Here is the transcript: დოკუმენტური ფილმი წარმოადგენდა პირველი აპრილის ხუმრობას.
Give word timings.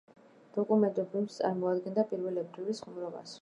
დოკუმენტური 0.53 1.05
ფილმი 1.11 1.33
წარმოადგენდა 1.35 2.07
პირველი 2.15 2.43
აპრილის 2.45 2.83
ხუმრობას. 2.89 3.29